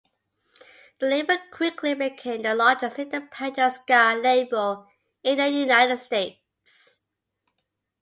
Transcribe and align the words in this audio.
The 0.99 1.05
label 1.05 1.37
quickly 1.51 1.93
became 1.93 2.41
the 2.41 2.55
largest 2.55 2.97
independent 2.97 3.75
ska 3.75 4.19
label 4.19 4.87
in 5.21 5.37
the 5.37 5.47
United 5.47 5.97
States. 5.99 6.97